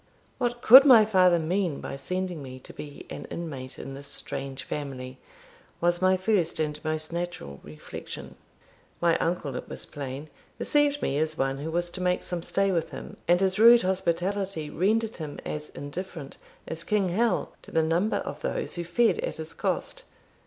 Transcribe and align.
"What 0.39 0.63
could 0.63 0.83
my 0.83 1.05
father 1.05 1.37
mean 1.37 1.79
by 1.79 1.95
sending 1.95 2.41
me 2.41 2.57
to 2.61 2.73
be 2.73 3.05
an 3.11 3.25
inmate 3.25 3.77
in 3.77 3.93
this 3.93 4.07
strange 4.07 4.63
family?" 4.63 5.19
was 5.79 6.01
my 6.01 6.17
first 6.17 6.59
and 6.59 6.83
most 6.83 7.13
natural 7.13 7.59
reflection. 7.61 8.33
My 8.99 9.15
uncle, 9.19 9.55
it 9.55 9.69
was 9.69 9.85
plain, 9.85 10.31
received 10.57 11.03
me 11.03 11.19
as 11.19 11.37
one 11.37 11.59
who 11.59 11.69
was 11.69 11.91
to 11.91 12.01
make 12.01 12.23
some 12.23 12.41
stay 12.41 12.71
with 12.71 12.89
him, 12.89 13.15
and 13.27 13.39
his 13.39 13.59
rude 13.59 13.83
hospitality 13.83 14.71
rendered 14.71 15.17
him 15.17 15.37
as 15.45 15.69
indifferent 15.69 16.37
as 16.67 16.83
King 16.83 17.09
Hal 17.09 17.53
to 17.61 17.69
the 17.69 17.83
number 17.83 18.17
of 18.17 18.41
those 18.41 18.73
who 18.73 18.83
fed 18.83 19.19
at 19.19 19.35
his 19.35 19.53
cost. 19.53 20.03